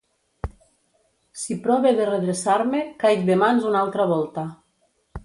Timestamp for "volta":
4.15-4.47